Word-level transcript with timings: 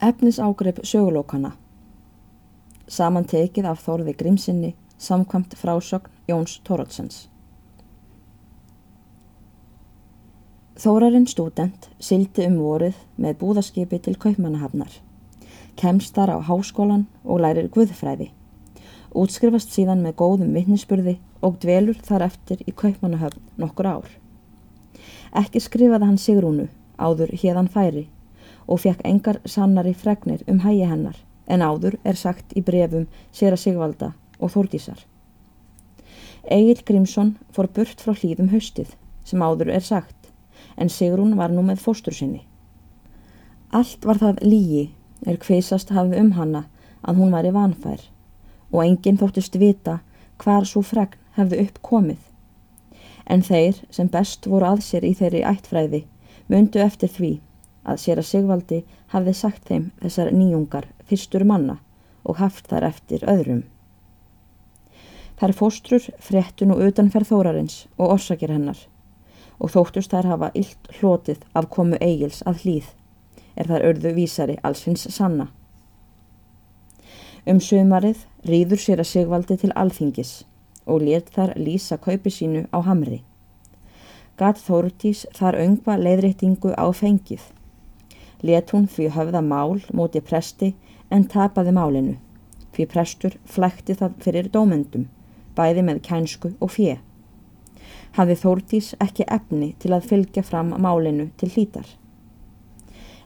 Efniságrip 0.00 0.78
sögulókana 0.80 1.50
Samantekið 2.88 3.66
af 3.68 3.82
Þórði 3.84 4.14
Grímsinni 4.16 4.68
samkvæmt 4.96 5.52
frásögn 5.60 6.08
Jóns 6.24 6.54
Tórótsens 6.64 7.26
Þórarinn 10.80 11.26
stúdent 11.28 11.90
sildi 12.00 12.46
um 12.48 12.56
vorið 12.62 12.96
með 13.20 13.36
búðaskipi 13.42 13.98
til 14.00 14.14
Kaupmannahafnar. 14.22 14.94
Kemst 15.76 16.16
þar 16.16 16.32
á 16.32 16.48
háskólan 16.48 17.04
og 17.24 17.42
lærir 17.44 17.68
guðfræði. 17.68 18.30
Útskrifast 19.12 19.74
síðan 19.76 20.00
með 20.00 20.14
góðum 20.22 20.56
vittnisspurði 20.56 21.18
og 21.44 21.58
dvelur 21.60 22.00
þar 22.08 22.24
eftir 22.30 22.64
í 22.64 22.72
Kaupmannahafn 22.72 23.44
nokkur 23.60 23.90
ár. 23.90 24.08
Ekki 25.36 25.60
skrifaði 25.60 26.08
hann 26.08 26.18
Sigrúnu 26.24 26.70
áður 26.96 27.36
hérðan 27.36 27.68
færi 27.68 28.06
og 28.70 28.80
fekk 28.84 29.02
engar 29.04 29.40
sannari 29.44 29.92
fregnir 29.94 30.44
um 30.48 30.62
hægi 30.64 30.86
hennar 30.86 31.18
en 31.50 31.64
áður 31.66 31.96
er 32.06 32.18
sagt 32.18 32.54
í 32.56 32.62
brefum 32.62 33.08
Sera 33.34 33.58
Sigvalda 33.58 34.12
og 34.38 34.52
Þórdísar. 34.54 35.00
Egil 36.46 36.82
Grímsson 36.86 37.34
fór 37.52 37.68
burt 37.74 38.00
frá 38.00 38.14
hlýðum 38.14 38.52
haustið 38.54 38.94
sem 39.26 39.42
áður 39.42 39.72
er 39.74 39.84
sagt 39.84 40.30
en 40.76 40.88
Sigrún 40.88 41.36
var 41.36 41.52
nú 41.52 41.64
með 41.66 41.82
fóstur 41.82 42.14
sinni. 42.16 42.44
Allt 43.70 44.06
var 44.06 44.22
það 44.22 44.40
lígi 44.46 44.86
er 45.26 45.40
kveisast 45.42 45.92
hafið 45.94 46.22
um 46.22 46.32
hanna 46.38 46.64
að 47.02 47.20
hún 47.20 47.34
var 47.34 47.46
í 47.46 47.52
vanfær 47.54 48.06
og 48.70 48.82
enginn 48.84 49.18
þóttist 49.20 49.58
vita 49.60 49.98
hvar 50.40 50.66
svo 50.66 50.82
fregn 50.86 51.18
hefði 51.36 51.66
upp 51.66 51.82
komið. 51.86 52.20
En 53.26 53.42
þeir 53.46 53.82
sem 53.94 54.08
best 54.10 54.46
voru 54.46 54.72
að 54.72 54.82
sér 54.86 55.06
í 55.06 55.12
þeirri 55.18 55.44
ættfræði 55.46 56.04
myndu 56.50 56.80
eftir 56.82 57.12
því 57.12 57.32
að 57.90 58.00
sér 58.04 58.22
að 58.22 58.28
Sigvaldi 58.30 58.80
hafði 59.12 59.34
sagt 59.36 59.68
þeim 59.68 59.90
þessar 60.02 60.32
nýjungar 60.34 60.88
fyrstur 61.10 61.44
manna 61.44 61.76
og 62.24 62.40
haft 62.40 62.70
þar 62.70 62.86
eftir 62.90 63.26
öðrum. 63.28 63.64
Þær 65.40 65.56
fóstrur 65.56 66.08
fréttun 66.20 66.74
og 66.74 66.82
utanferð 66.84 67.30
þórarins 67.32 67.76
og 67.96 68.16
orsakir 68.16 68.52
hennar 68.52 68.80
og 69.60 69.72
þóttust 69.74 70.12
þær 70.12 70.28
hafa 70.32 70.50
illt 70.56 70.90
hlotið 70.98 71.44
af 71.56 71.68
komu 71.72 71.98
eigils 72.00 72.42
að 72.48 72.64
hlýð, 72.64 72.90
er 73.56 73.68
þær 73.68 73.86
örðu 73.90 74.12
vísari 74.16 74.56
allsins 74.64 75.06
sanna. 75.12 75.50
Um 77.48 77.60
sömarið 77.60 78.26
rýður 78.44 78.80
sér 78.80 79.00
að 79.00 79.10
sigvaldi 79.12 79.56
til 79.60 79.72
alþingis 79.76 80.32
og 80.86 81.04
let 81.04 81.30
þar 81.34 81.54
lýsa 81.56 81.96
kaupi 82.00 82.32
sínu 82.32 82.66
á 82.72 82.78
hamri. 82.84 83.22
Gat 84.40 84.60
Þórtís 84.60 85.26
þar 85.36 85.58
öngva 85.60 85.98
leiðréttingu 86.00 86.72
á 86.72 86.88
fengið. 86.96 87.42
Let 88.42 88.72
hún 88.72 88.88
fyrir 88.88 89.14
höfða 89.16 89.42
mál 89.44 89.80
móti 89.92 90.20
presti 90.20 90.74
en 91.10 91.26
tapaði 91.28 91.74
málinu, 91.76 92.16
fyrir 92.72 92.92
prestur 92.92 93.36
flækti 93.44 93.98
það 94.00 94.18
fyrir 94.24 94.50
dómendum, 94.52 95.06
bæði 95.56 95.84
með 95.84 96.02
kænsku 96.06 96.54
og 96.60 96.72
fjö 96.72 96.96
hafði 98.16 98.36
Þórdís 98.42 98.92
ekki 99.02 99.26
efni 99.30 99.72
til 99.82 99.92
að 99.94 100.06
fylgja 100.10 100.44
fram 100.46 100.72
málinu 100.82 101.30
til 101.40 101.50
hlítar. 101.54 101.86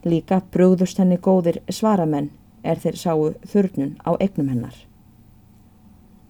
Líka 0.05 0.43
brúðust 0.53 1.01
henni 1.01 1.17
góðir 1.17 1.63
svaramenn 1.73 2.31
er 2.63 2.81
þeir 2.81 2.99
sáu 3.01 3.31
þurnun 3.49 3.95
á 4.05 4.13
egnum 4.21 4.51
hennar. 4.53 4.75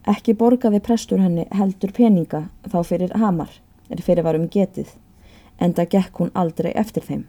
Ekki 0.07 0.35
borgaði 0.39 0.83
prestur 0.85 1.23
henni 1.23 1.47
heldur 1.51 1.95
peninga 1.97 2.45
þá 2.71 2.79
fyrir 2.87 3.15
hamar, 3.19 3.51
er 3.91 4.03
fyrir 4.03 4.27
varum 4.27 4.47
getið, 4.53 4.91
en 5.59 5.75
það 5.75 5.91
gekk 5.97 6.21
hún 6.21 6.35
aldrei 6.35 6.73
eftir 6.75 7.07
þeim. 7.07 7.25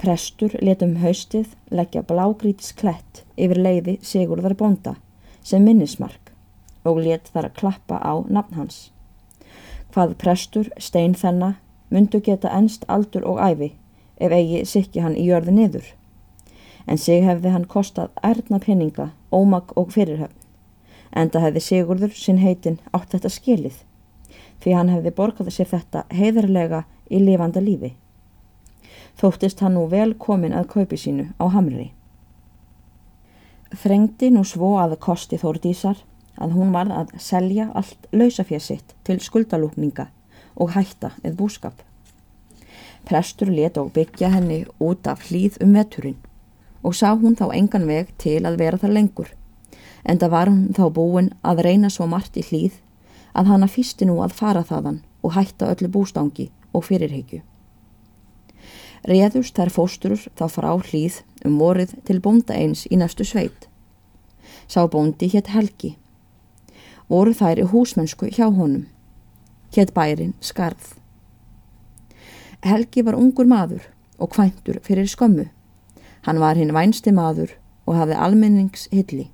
Prestur 0.00 0.54
letum 0.64 0.96
haustið 1.02 1.52
leggja 1.70 2.02
blágrítis 2.08 2.72
klett 2.72 3.24
yfir 3.36 3.60
leiði 3.60 3.98
Sigurðar 4.00 4.56
Bonda 4.56 4.96
sem 5.42 5.64
minnismark 5.64 6.32
og 6.88 7.02
let 7.04 7.28
þar 7.34 7.50
að 7.50 7.58
klappa 7.60 8.00
á 8.00 8.24
nafn 8.24 8.56
hans 8.62 8.88
hvað 9.94 10.16
prestur, 10.22 10.70
stein 10.78 11.14
þennan, 11.18 11.56
myndu 11.90 12.20
geta 12.22 12.50
ennst 12.54 12.84
aldur 12.88 13.26
og 13.26 13.40
æfi 13.42 13.72
ef 14.20 14.32
eigi 14.36 14.64
sikki 14.68 15.02
hann 15.02 15.16
í 15.16 15.26
jörðu 15.26 15.54
niður. 15.56 15.86
En 16.86 16.98
sig 16.98 17.24
hefði 17.24 17.54
hann 17.54 17.66
kostað 17.70 18.10
erðna 18.22 18.60
peninga, 18.60 19.10
ómag 19.32 19.72
og 19.76 19.92
fyrirhöfn. 19.94 20.36
Enda 21.16 21.40
hefði 21.42 21.62
Sigurður 21.64 22.12
sinn 22.14 22.38
heitin 22.38 22.78
átt 22.94 23.10
þetta 23.14 23.32
skilið, 23.32 23.80
því 24.62 24.76
hann 24.76 24.92
hefði 24.92 25.14
borgaði 25.16 25.54
sér 25.54 25.70
þetta 25.72 26.04
heiðarlega 26.14 26.84
í 27.10 27.22
lifanda 27.24 27.62
lífi. 27.64 27.94
Þóttist 29.20 29.60
hann 29.60 29.74
nú 29.76 29.84
vel 29.92 30.14
komin 30.16 30.54
að 30.56 30.70
kaupi 30.74 30.96
sínu 30.96 31.26
á 31.36 31.44
hamri. 31.52 31.90
Þrengdi 33.70 34.30
nú 34.32 34.46
svo 34.48 34.78
að 34.80 34.96
kosti 35.04 35.36
Þórdísar 35.38 36.00
að 36.40 36.54
hún 36.56 36.72
varð 36.72 36.94
að 37.02 37.12
selja 37.20 37.68
allt 37.76 38.08
lausafér 38.16 38.62
sitt 38.64 38.94
til 39.04 39.18
skuldalúkninga 39.20 40.08
og 40.56 40.72
hætta 40.76 41.12
eða 41.20 41.36
búskap. 41.36 41.76
Prestur 43.04 43.52
let 43.52 43.76
og 43.78 43.92
byggja 43.92 44.32
henni 44.32 44.64
út 44.80 45.06
af 45.06 45.28
hlýð 45.28 45.60
um 45.64 45.76
veturinn 45.76 46.18
og 46.82 46.96
sá 46.96 47.12
hún 47.12 47.36
þá 47.36 47.50
engan 47.52 47.86
veg 47.88 48.14
til 48.18 48.40
að 48.48 48.56
vera 48.62 48.80
þar 48.80 48.96
lengur 48.96 49.34
en 50.04 50.18
það 50.18 50.32
var 50.32 50.48
hún 50.48 50.72
þá 50.76 50.84
búin 50.96 51.30
að 51.44 51.62
reyna 51.66 51.92
svo 51.92 52.08
margt 52.08 52.40
í 52.40 52.46
hlýð 52.46 52.80
að 53.36 53.52
hana 53.52 53.68
fýsti 53.68 54.08
nú 54.08 54.18
að 54.24 54.36
fara 54.40 54.64
þaðan 54.64 55.02
og 55.20 55.36
hætta 55.36 55.68
öllu 55.74 55.92
bústangi 55.92 56.48
og 56.72 56.86
fyrirheikju. 56.88 57.42
Reðust 59.08 59.56
þær 59.56 59.72
fósturur 59.72 60.26
þá 60.36 60.44
fara 60.48 60.74
á 60.74 60.76
hlýð 60.78 61.22
um 61.44 61.56
vorið 61.60 61.96
til 62.04 62.20
bónda 62.20 62.54
eins 62.56 62.84
í 62.90 62.98
næstu 63.00 63.24
sveit. 63.24 63.68
Sá 64.68 64.84
bóndi 64.90 65.30
hétt 65.32 65.50
Helgi 65.54 65.96
voru 67.10 67.34
þær 67.34 67.58
í 67.58 67.66
húsmennsku 67.72 68.30
hjá 68.30 68.46
honum. 68.46 68.86
Hétt 69.74 69.90
bærin 69.94 70.36
skarð. 70.40 70.94
Helgi 72.62 73.02
var 73.02 73.18
ungur 73.18 73.48
maður 73.50 73.88
og 74.20 74.30
kvæntur 74.34 74.78
fyrir 74.86 75.10
skömmu. 75.10 75.48
Hann 76.26 76.38
var 76.38 76.58
hinn 76.60 76.74
vænsti 76.76 77.12
maður 77.16 77.56
og 77.88 77.96
hafði 77.98 78.18
almenningshylli. 78.26 79.26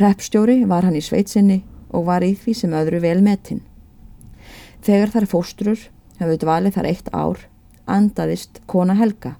Repstjóri 0.00 0.64
var 0.68 0.84
hann 0.84 0.98
í 0.98 1.04
sveitsinni 1.04 1.62
og 1.88 2.04
var 2.08 2.24
í 2.26 2.34
því 2.36 2.54
sem 2.60 2.76
öðru 2.76 3.00
vel 3.04 3.22
metinn. 3.24 3.62
Þegar 4.84 5.14
þar 5.14 5.28
fóstrur 5.32 5.86
hefðu 6.18 6.40
dvalið 6.44 6.76
þar 6.76 6.90
eitt 6.90 7.08
ár, 7.14 7.40
andaðist 7.88 8.60
kona 8.66 8.94
Helga. 8.98 9.34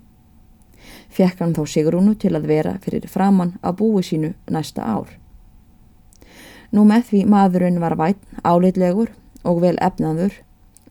Fekk 1.12 1.41
hann 1.42 1.54
þá 1.56 1.64
Sigrúnu 1.69 2.14
til 2.20 2.34
að 2.36 2.48
vera 2.50 2.76
fyrir 2.82 3.09
framann 3.09 3.56
á 3.64 3.72
búi 3.76 4.03
sínu 4.04 4.34
næsta 4.50 4.84
ár. 4.84 5.09
Nú 6.72 6.84
með 6.84 7.08
því 7.10 7.22
maðurinn 7.32 7.81
var 7.81 7.97
vætt, 7.97 8.20
álitlegur 8.44 9.12
og 9.44 9.62
vel 9.64 9.76
efnaður 9.81 10.34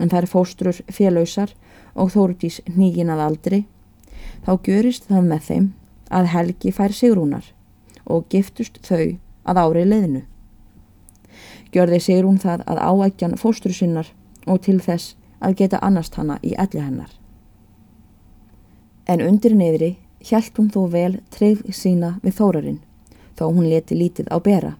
en 0.01 0.09
þær 0.09 0.29
fóstrur 0.29 0.79
félausar 0.94 1.53
og 1.97 2.13
þórtís 2.13 2.62
nýgin 2.69 3.12
að 3.13 3.23
aldri, 3.28 3.59
þá 4.46 4.51
görist 4.66 5.06
það 5.09 5.29
með 5.31 5.46
þeim 5.50 5.67
að 6.13 6.31
Helgi 6.34 6.73
fær 6.73 6.94
Sigrúnar 6.94 7.53
og 8.06 8.28
giftust 8.31 8.79
þau 8.85 9.17
að 9.47 9.62
ári 9.63 9.85
leðinu. 9.85 10.23
Gjörði 11.73 12.00
Sigrún 12.01 12.40
það 12.41 12.63
að 12.66 12.81
áækjan 12.81 13.38
fóstru 13.40 13.73
sinnar 13.75 14.09
og 14.47 14.62
til 14.66 14.79
þess 14.81 15.16
að 15.44 15.57
geta 15.62 15.81
annast 15.84 16.16
hana 16.17 16.40
í 16.41 16.56
elli 16.57 16.81
hennar. 16.81 17.12
En 19.07 19.23
undir 19.23 19.56
neyðri 19.56 19.95
hjælt 20.28 20.57
hún 20.59 20.72
þó 20.73 20.81
vel 20.91 21.13
treyð 21.31 21.63
sína 21.72 22.18
við 22.23 22.40
þórarinn 22.41 22.81
þó 23.38 23.47
hún 23.47 23.69
leti 23.69 23.95
lítið 23.95 24.29
á 24.34 24.38
bera 24.44 24.75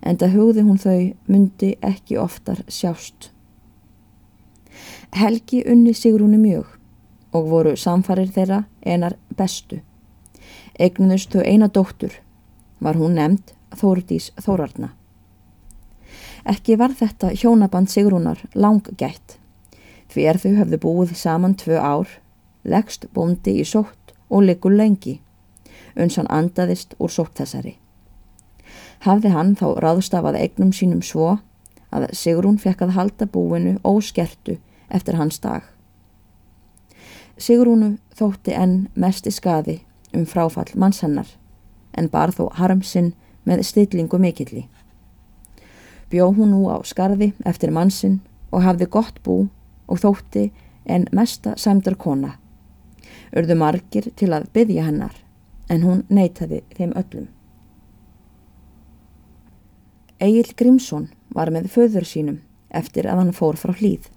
en 0.00 0.16
það 0.16 0.36
hugði 0.36 0.64
hún 0.66 0.80
þau 0.80 1.00
myndi 1.28 1.72
ekki 1.84 2.18
oftar 2.20 2.62
sjást. 2.68 3.30
Helgi 5.12 5.62
unni 5.68 5.92
Sigrúni 5.92 6.38
mjög 6.40 6.70
og 7.36 7.48
voru 7.50 7.74
samfarir 7.76 8.32
þeirra 8.32 8.62
enar 8.80 9.18
bestu. 9.36 9.82
Egnuðust 10.80 11.34
þau 11.34 11.44
eina 11.44 11.68
dóttur, 11.68 12.14
var 12.80 12.96
hún 12.96 13.18
nefnd 13.18 13.52
Þórdís 13.76 14.30
Þórarna. 14.40 14.90
Ekki 16.48 16.76
var 16.80 16.96
þetta 16.96 17.30
hjónaband 17.36 17.92
Sigrúnar 17.92 18.40
langgætt, 18.54 19.38
er 20.16 20.40
þau 20.40 20.52
höfðu 20.58 20.78
búið 20.80 21.14
saman 21.16 21.54
tvö 21.56 21.78
ár, 21.80 22.08
leggst 22.64 23.06
bóndi 23.14 23.58
í 23.60 23.68
sótt 23.68 24.14
og 24.30 24.46
liggur 24.46 24.72
lengi, 24.72 25.20
uns 25.96 26.16
hann 26.16 26.30
andaðist 26.30 26.96
úr 26.98 27.10
sótt 27.10 27.38
þessari 27.40 27.76
hafði 29.02 29.32
hann 29.34 29.54
þá 29.58 29.66
ráðstafað 29.82 30.38
eignum 30.38 30.72
sínum 30.74 31.02
svo 31.02 31.36
að 31.92 32.08
Sigrún 32.16 32.58
fekk 32.62 32.84
að 32.86 32.94
halda 32.96 33.26
búinu 33.28 33.76
óskertu 33.84 34.58
eftir 34.88 35.18
hans 35.18 35.40
dag. 35.42 35.62
Sigrúnu 37.36 37.96
þótti 38.16 38.54
enn 38.56 38.76
mesti 38.94 39.32
skaði 39.34 39.80
um 40.14 40.26
fráfall 40.28 40.70
mannshennar 40.78 41.28
en 41.98 42.08
bar 42.12 42.32
þó 42.32 42.46
harmsinn 42.56 43.12
með 43.44 43.64
stillingu 43.66 44.20
mikilli. 44.22 44.68
Bjó 46.12 46.30
hún 46.36 46.52
nú 46.54 46.68
á 46.70 46.78
skarði 46.86 47.32
eftir 47.48 47.72
mannsinn 47.72 48.20
og 48.52 48.62
hafði 48.62 48.86
gott 48.86 49.18
bú 49.24 49.48
og 49.88 50.00
þótti 50.00 50.50
en 50.86 51.08
mesta 51.12 51.56
samdar 51.56 51.96
kona 51.96 52.36
Urðu 53.32 53.56
margir 53.56 54.10
til 54.16 54.28
að 54.36 54.50
byggja 54.52 54.88
hennar 54.90 55.14
en 55.72 55.84
hún 55.86 56.02
neytaði 56.12 56.60
þeim 56.76 56.92
öllum. 57.00 57.28
Egil 60.22 60.52
Grímsson 60.56 61.08
var 61.32 61.50
með 61.50 61.70
föður 61.72 62.06
sínum 62.06 62.42
eftir 62.70 63.08
að 63.08 63.22
hann 63.22 63.32
fór 63.36 63.56
frá 63.56 63.72
hlýð 63.78 64.10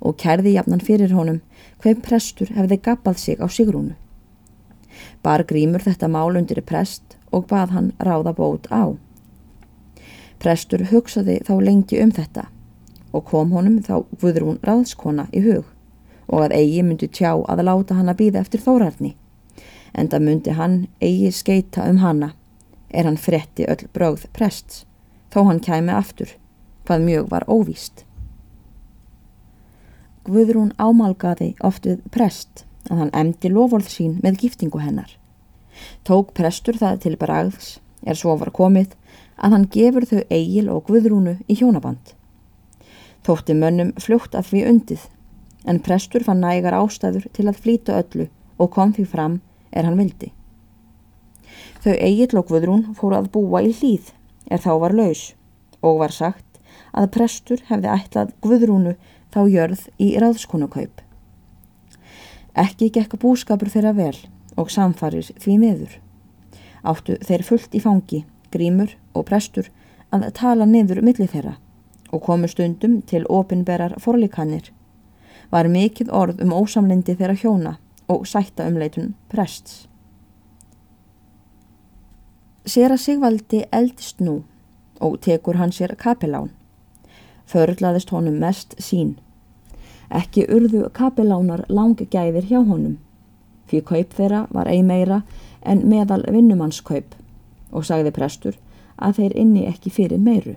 og 0.00 0.16
kærði 0.22 0.56
jafnan 0.56 0.82
fyrir 0.84 1.12
honum 1.16 1.42
hvem 1.84 2.00
prestur 2.04 2.50
hefði 2.56 2.80
gabbað 2.88 3.20
sig 3.20 3.44
á 3.44 3.46
sigrúnu. 3.48 3.94
Bar 5.22 5.44
Grímur 5.44 5.84
þetta 5.84 6.08
mál 6.08 6.36
undir 6.40 6.62
prest 6.64 7.18
og 7.32 7.46
bað 7.52 7.76
hann 7.76 7.92
ráða 8.00 8.32
bót 8.36 8.68
á. 8.72 8.96
Prestur 10.40 10.88
hugsaði 10.90 11.42
þá 11.44 11.54
lengi 11.60 12.00
um 12.00 12.12
þetta 12.12 12.48
og 13.12 13.28
kom 13.28 13.52
honum 13.52 13.82
þá 13.84 14.00
Guðrún 14.20 14.60
ráðskona 14.64 15.28
í 15.32 15.44
hug 15.44 15.75
og 16.28 16.46
að 16.46 16.56
eigi 16.58 16.82
myndi 16.82 17.08
tjá 17.08 17.32
að 17.34 17.64
láta 17.68 17.98
hann 17.98 18.10
að 18.10 18.20
býða 18.22 18.42
eftir 18.42 18.64
þórarni. 18.64 19.14
En 19.94 20.10
það 20.12 20.26
myndi 20.26 20.56
hann 20.56 20.76
eigi 21.00 21.30
skeita 21.32 21.86
um 21.90 22.02
hanna 22.02 22.32
er 22.90 23.04
hann 23.08 23.20
fretti 23.20 23.66
öll 23.68 23.88
brögð 23.94 24.26
prests 24.36 24.84
þó 25.32 25.46
hann 25.48 25.62
kæmi 25.62 25.92
aftur 25.92 26.34
hvað 26.86 27.06
mjög 27.06 27.30
var 27.30 27.46
óvíst. 27.50 28.04
Guðrún 30.26 30.72
ámálgaði 30.78 31.54
oft 31.66 31.86
við 31.86 32.02
prest 32.14 32.64
að 32.90 33.02
hann 33.02 33.14
emdi 33.14 33.50
lofólð 33.50 33.90
sín 33.90 34.18
með 34.22 34.40
giftingu 34.42 34.80
hennar. 34.82 35.10
Tók 36.06 36.32
prestur 36.34 36.78
það 36.78 37.02
til 37.04 37.16
bragðs, 37.20 37.76
er 38.06 38.18
svo 38.18 38.36
var 38.40 38.52
komið, 38.54 38.94
að 39.36 39.52
hann 39.54 39.66
gefur 39.70 40.06
þau 40.08 40.22
eigil 40.30 40.70
og 40.72 40.86
Guðrúnu 40.88 41.36
í 41.46 41.58
hjónaband. 41.58 42.14
Þótti 43.26 43.56
mönnum 43.58 43.92
fljótt 44.00 44.38
að 44.38 44.52
því 44.52 44.62
undið, 44.70 45.02
en 45.66 45.82
prestur 45.82 46.24
fann 46.24 46.42
nægar 46.44 46.76
ástæður 46.78 47.26
til 47.36 47.46
að 47.50 47.60
flýta 47.62 47.98
öllu 48.00 48.28
og 48.58 48.72
kom 48.72 48.94
því 48.96 49.06
fram 49.10 49.40
er 49.72 49.88
hann 49.88 49.98
vildi. 49.98 50.32
Þau 51.82 51.94
eigil 51.94 52.38
og 52.40 52.48
Guðrún 52.50 52.84
fóru 52.98 53.18
að 53.18 53.30
búa 53.34 53.62
í 53.62 53.72
hlýð, 53.74 54.12
er 54.50 54.62
þá 54.62 54.72
var 54.82 54.94
laus, 54.96 55.34
og 55.82 56.00
var 56.02 56.14
sagt 56.14 56.60
að 56.96 57.10
prestur 57.16 57.62
hefði 57.68 57.92
ætlað 57.92 58.32
Guðrúnu 58.42 58.96
þá 59.34 59.40
jörð 59.52 59.84
í 60.02 60.14
ráðskonukaup. 60.22 61.02
Ekki 62.56 62.88
gekka 62.94 63.20
búskapur 63.20 63.68
þeirra 63.68 63.92
vel 63.96 64.16
og 64.56 64.72
samfarir 64.72 65.28
því 65.36 65.58
miður. 65.60 65.92
Áttu 66.86 67.18
þeir 67.26 67.44
fullt 67.44 67.74
í 67.76 67.82
fangi, 67.84 68.22
grímur 68.50 68.94
og 69.12 69.26
prestur 69.28 69.68
að 70.14 70.30
tala 70.38 70.66
niður 70.66 71.02
millir 71.04 71.28
þeirra 71.28 71.56
og 72.14 72.22
komu 72.22 72.48
stundum 72.48 73.00
til 73.02 73.26
opinberar 73.28 73.96
forlíkanir. 74.00 74.70
Var 75.50 75.68
mikill 75.68 76.10
orð 76.10 76.40
um 76.42 76.52
ósamlindi 76.52 77.14
þeirra 77.16 77.36
hjóna 77.38 77.76
og 78.08 78.26
sætta 78.26 78.66
umleitun 78.68 79.14
prests. 79.30 79.86
Sér 82.66 82.96
að 82.96 83.02
Sigvaldi 83.04 83.62
eldist 83.70 84.20
nú 84.20 84.40
og 85.00 85.20
tekur 85.22 85.58
hann 85.60 85.72
sér 85.72 85.94
kapilán. 85.94 86.50
Förlaðist 87.46 88.10
honum 88.10 88.40
mest 88.42 88.74
sín. 88.82 89.14
Ekki 90.10 90.46
urðu 90.50 90.88
kapilánar 90.90 91.64
langgæðir 91.68 92.46
hjá 92.46 92.58
honum, 92.58 92.98
fyrir 93.66 93.86
kaup 93.86 94.14
þeirra 94.14 94.46
var 94.50 94.66
ei 94.70 94.82
meira 94.82 95.22
en 95.62 95.86
meðal 95.86 96.24
vinnumannskaup 96.26 97.14
og 97.70 97.86
sagði 97.86 98.12
prestur 98.14 98.58
að 98.96 99.20
þeir 99.20 99.36
inni 99.36 99.66
ekki 99.70 99.90
fyrir 99.90 100.18
meiru. 100.22 100.56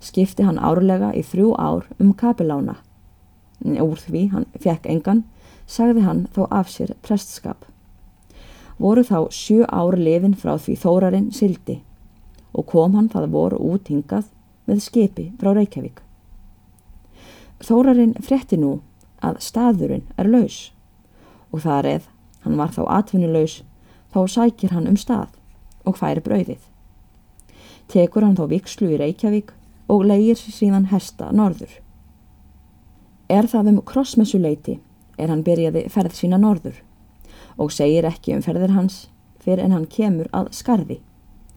Skipti 0.00 0.44
hann 0.44 0.60
árlega 0.60 1.12
í 1.16 1.24
þrjú 1.24 1.54
ár 1.58 1.88
um 2.00 2.12
kapilána. 2.14 2.76
Úr 3.64 3.98
því 3.98 4.22
hann 4.32 4.46
fekk 4.60 4.86
engan, 4.90 5.24
sagði 5.66 6.04
hann 6.06 6.26
þó 6.34 6.46
af 6.50 6.70
sér 6.70 6.94
prestskap. 7.02 7.64
Voru 8.78 9.02
þá 9.06 9.32
sjö 9.32 9.64
ár 9.72 9.96
lefin 9.96 10.36
frá 10.36 10.56
því 10.60 10.76
þórarinn 10.82 11.30
sildi 11.32 11.80
og 12.56 12.66
kom 12.72 12.94
hann 12.96 13.08
það 13.12 13.30
voru 13.32 13.60
út 13.60 13.88
hingað 13.88 14.28
með 14.68 14.82
skipi 14.84 15.30
frá 15.40 15.52
Reykjavík. 15.56 16.00
Þórarinn 17.64 18.16
frétti 18.20 18.58
nú 18.60 18.80
að 19.24 19.40
staðurinn 19.44 20.04
er 20.20 20.28
laus 20.28 20.70
og 21.52 21.64
þar 21.64 21.88
eð 21.94 22.08
hann 22.44 22.58
var 22.60 22.72
þá 22.76 22.82
atvinnuleus 22.98 23.62
þá 24.12 24.20
sækir 24.36 24.76
hann 24.76 24.88
um 24.90 24.98
stað 25.00 25.32
og 25.88 25.96
færi 26.00 26.22
brauðið. 26.24 26.60
Tekur 27.88 28.26
hann 28.26 28.36
þá 28.36 28.46
vikslu 28.50 28.92
í 28.92 29.00
Reykjavík 29.00 29.52
og 29.92 30.04
leigir 30.04 30.38
síðan 30.38 30.90
hesta 30.92 31.30
norður. 31.32 31.70
Er 33.28 33.48
það 33.50 33.72
um 33.72 33.78
krossmessuleiti 33.82 34.76
er 35.18 35.32
hann 35.32 35.42
byrjaði 35.42 35.86
ferð 35.90 36.14
sína 36.14 36.38
norður 36.38 36.78
og 37.58 37.72
segir 37.74 38.06
ekki 38.06 38.36
um 38.36 38.42
ferðir 38.44 38.74
hans 38.76 39.06
fyrir 39.42 39.64
en 39.64 39.74
hann 39.74 39.88
kemur 39.90 40.28
að 40.36 40.52
skarði. 40.54 41.00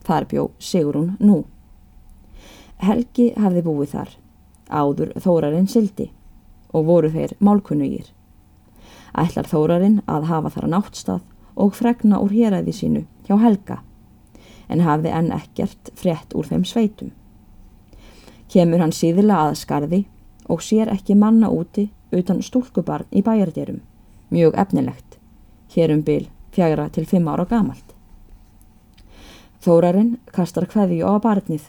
Þar 0.02 0.26
bjó 0.30 0.46
Sigrun 0.58 1.12
nú. 1.20 1.44
Helgi 2.80 3.30
hafði 3.38 3.62
búið 3.66 3.94
þar 3.94 4.16
áður 4.70 5.12
þórarinn 5.20 5.68
sildi 5.70 6.08
og 6.74 6.86
voru 6.88 7.10
þeir 7.12 7.36
málkunnugir. 7.38 8.08
Ætlar 9.14 9.46
þórarinn 9.50 10.00
að 10.10 10.26
hafa 10.30 10.54
þar 10.56 10.68
náttstað 10.74 11.22
og 11.54 11.74
fregna 11.78 12.18
úr 12.22 12.34
héræði 12.34 12.74
sínu 12.74 13.06
hjá 13.28 13.36
Helga 13.42 13.80
en 14.70 14.82
hafði 14.86 15.10
enn 15.14 15.34
ekkert 15.34 15.90
frétt 15.98 16.34
úr 16.34 16.46
þeim 16.46 16.64
sveitum. 16.66 17.10
Kemur 18.50 18.82
hann 18.82 18.94
síðila 18.94 19.44
að 19.46 19.58
skarði 19.62 20.00
og 20.50 20.62
sér 20.66 20.90
ekki 20.90 21.14
manna 21.14 21.48
úti 21.54 21.86
utan 22.10 22.42
stúlkubarn 22.42 23.06
í 23.14 23.22
bæjardyrum, 23.22 23.80
mjög 24.34 24.58
efnilegt, 24.58 25.18
hér 25.76 25.94
um 25.94 26.02
byl 26.02 26.26
fjagra 26.50 26.88
til 26.90 27.06
fimm 27.06 27.28
ára 27.30 27.46
gamalt. 27.46 27.94
Þórarinn 29.60 30.16
kastar 30.32 30.66
hveði 30.66 31.02
á 31.06 31.14
barnið 31.22 31.68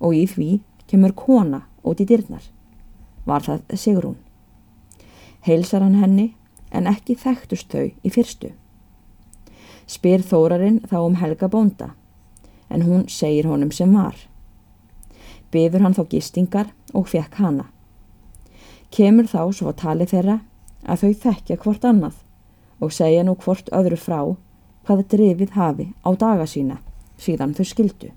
og 0.00 0.14
í 0.16 0.24
því 0.26 0.50
kemur 0.90 1.12
kona 1.12 1.62
út 1.84 2.00
í 2.00 2.06
dyrnar. 2.08 2.42
Var 3.26 3.42
það 3.42 3.76
Sigrún. 3.76 4.16
Heilsar 5.46 5.84
hann 5.84 6.00
henni 6.00 6.32
en 6.70 6.88
ekki 6.90 7.14
þekktust 7.18 7.70
þau 7.70 7.90
í 8.02 8.12
fyrstu. 8.12 8.50
Spyr 9.86 10.24
þórarinn 10.26 10.80
þá 10.88 10.98
um 11.04 11.20
Helga 11.20 11.48
bónda 11.48 11.92
en 12.70 12.82
hún 12.82 13.06
segir 13.08 13.46
honum 13.46 13.70
sem 13.70 13.92
var. 13.94 14.16
Bifur 15.52 15.84
hann 15.84 15.94
þá 15.94 16.06
gistingar 16.10 16.72
og 16.94 17.06
fekk 17.12 17.38
hana. 17.38 17.68
Kemur 18.90 19.26
þá 19.26 19.40
svo 19.52 19.70
að 19.72 19.80
tali 19.82 20.06
þeirra 20.06 20.40
að 20.86 21.02
þau 21.02 21.12
þekkja 21.24 21.58
hvort 21.62 21.84
annað 21.84 22.20
og 22.80 22.92
segja 22.92 23.24
nú 23.26 23.34
hvort 23.40 23.70
öðru 23.74 23.98
frá 23.98 24.20
hvað 24.86 25.06
drifið 25.12 25.56
hafi 25.56 25.88
á 26.06 26.10
daga 26.14 26.46
sína 26.46 26.78
síðan 27.18 27.54
þau 27.56 27.64
skildu. 27.66 28.10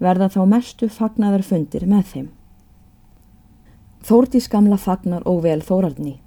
Verða 0.00 0.30
þá 0.32 0.42
mestu 0.48 0.88
fagnaður 0.88 1.44
fundir 1.44 1.86
með 1.88 2.04
þeim. 2.12 2.28
Þórdís 4.06 4.46
gamla 4.48 4.78
fagnar 4.80 5.26
og 5.28 5.42
vel 5.44 5.60
þórarni. 5.60 6.20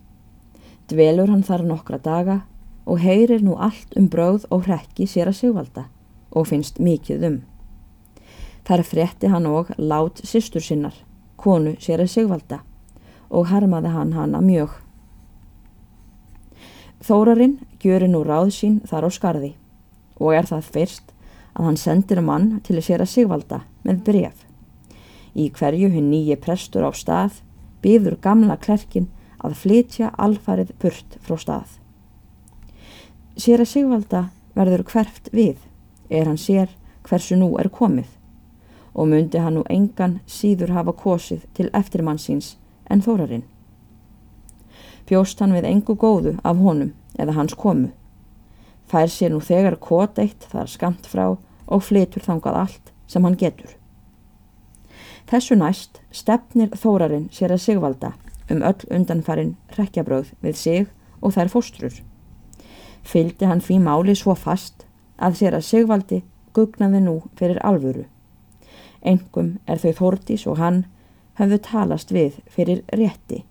Dvelur 0.92 1.32
hann 1.32 1.46
þar 1.48 1.64
nokkra 1.66 1.98
daga 1.98 2.42
og 2.86 3.00
heyrir 3.02 3.42
nú 3.42 3.56
allt 3.56 3.96
um 3.98 4.10
bröð 4.12 4.46
og 4.52 4.68
hrekki 4.68 5.08
sér 5.08 5.32
að 5.32 5.40
sigvalda 5.40 5.88
og 6.36 6.50
finnst 6.52 6.82
mikið 6.84 7.26
um. 7.30 7.40
Þar 8.68 8.86
frétti 8.88 9.32
hann 9.32 9.48
og 9.48 9.72
lát 9.78 10.22
sýstur 10.24 10.64
sinnar, 10.64 10.94
konu 11.38 11.76
sér 11.80 12.04
að 12.04 12.14
sigvalda 12.14 12.62
og 13.34 13.50
harmaði 13.50 13.92
hann 13.94 14.14
hana 14.14 14.42
mjög. 14.46 14.70
Þórarinn 17.04 17.58
gjöri 17.84 18.08
nú 18.08 18.22
ráð 18.24 18.54
sín 18.56 18.80
þar 18.88 19.08
á 19.08 19.12
skarði 19.12 19.52
og 20.22 20.38
er 20.38 20.48
það 20.48 20.70
fyrst 20.76 21.10
að 21.54 21.66
hann 21.68 21.80
sendir 21.82 22.22
mann 22.24 22.62
til 22.64 22.78
að 22.78 22.86
sér 22.88 23.04
að 23.04 23.12
sigvalda 23.14 23.64
með 23.84 24.06
bref. 24.08 24.46
Í 25.34 25.50
hverju 25.50 25.90
hinn 25.92 26.12
nýji 26.14 26.38
prestur 26.40 26.86
á 26.86 26.92
stað 26.94 27.42
byður 27.84 28.20
gamla 28.22 28.56
klerkin 28.62 29.10
að 29.44 29.58
flytja 29.60 30.14
alfarið 30.22 30.72
burt 30.80 31.18
frá 31.26 31.38
stað. 31.42 31.70
Sér 33.36 33.64
að 33.64 33.72
Sigvalda 33.74 34.28
verður 34.54 34.86
hverft 34.88 35.32
við 35.34 35.58
er 36.14 36.30
hann 36.30 36.38
sér 36.38 36.70
hversu 37.04 37.36
nú 37.36 37.56
er 37.60 37.72
komið 37.74 38.12
og 38.94 39.10
myndi 39.10 39.42
hann 39.42 39.58
nú 39.58 39.64
engan 39.74 40.20
síður 40.30 40.76
hafa 40.76 40.94
kosið 40.94 41.48
til 41.58 41.72
eftirmannsins 41.74 42.54
en 42.94 43.02
þórarinn. 43.02 43.46
Bjóst 45.10 45.42
hann 45.44 45.56
við 45.56 45.68
engu 45.68 45.98
góðu 46.00 46.38
af 46.46 46.62
honum 46.62 46.94
eða 47.20 47.36
hans 47.38 47.58
komu. 47.60 47.90
Fær 48.88 49.10
sér 49.10 49.34
nú 49.34 49.42
þegar 49.44 49.80
kot 49.82 50.20
eitt 50.22 50.46
þar 50.52 50.70
skamt 50.70 51.08
frá 51.10 51.26
og 51.34 51.84
flytur 51.84 52.24
þangað 52.24 52.60
allt 52.62 52.94
sem 53.08 53.26
hann 53.26 53.40
getur. 53.40 53.74
Þessu 55.30 55.58
næst 55.58 56.02
stefnir 56.12 56.74
þórarinn 56.78 57.30
sér 57.34 57.56
að 57.56 57.64
sigvalda 57.66 58.14
um 58.52 58.64
öll 58.64 58.88
undanfarin 58.92 59.56
rekjabröð 59.78 60.34
við 60.44 60.58
sig 60.60 60.88
og 61.22 61.36
þær 61.36 61.52
fóstrur. 61.54 61.96
Fyldi 63.04 63.48
hann 63.48 63.64
því 63.64 63.80
máli 63.84 64.16
svo 64.16 64.36
fast 64.36 64.86
að 65.18 65.40
sér 65.40 65.58
að 65.58 65.68
sigvaldi 65.68 66.22
gugnaði 66.56 67.02
nú 67.04 67.16
fyrir 67.40 67.60
alvöru. 67.66 68.06
Engum 69.02 69.58
er 69.68 69.82
þau 69.82 69.94
þórtís 70.00 70.46
og 70.48 70.60
hann 70.60 70.84
hafðu 71.40 71.60
talast 71.66 72.14
við 72.14 72.40
fyrir 72.50 72.84
rétti. 72.94 73.44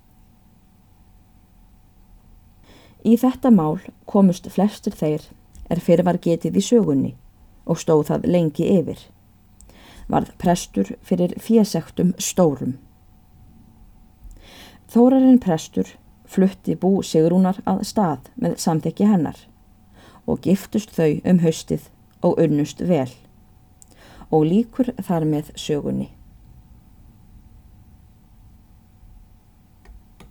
Í 3.02 3.16
þetta 3.18 3.50
mál 3.50 3.80
komust 4.06 4.46
flestir 4.54 4.94
þeir 4.94 5.24
er 5.70 5.80
fyrir 5.82 6.06
var 6.06 6.20
getið 6.22 6.58
í 6.58 6.62
sögunni 6.62 7.12
og 7.66 7.80
stóð 7.82 8.06
það 8.10 8.28
lengi 8.30 8.68
yfir. 8.76 9.00
Varð 10.10 10.30
prestur 10.38 10.94
fyrir 11.02 11.34
fjesektum 11.40 12.12
stórum. 12.18 12.76
Þórarinn 14.92 15.40
prestur 15.42 15.88
flutti 16.28 16.76
bú 16.78 17.00
Sigrúnar 17.06 17.58
að 17.66 17.82
stað 17.88 18.30
með 18.36 18.58
samþekki 18.62 19.08
hennar 19.08 19.38
og 20.26 20.42
giftust 20.44 20.94
þau 20.94 21.18
um 21.28 21.42
haustið 21.42 21.88
og 22.22 22.38
unnust 22.38 22.82
vel 22.86 23.10
og 24.32 24.46
líkur 24.48 24.92
þar 25.02 25.26
með 25.28 25.50
sögunni. 25.58 26.12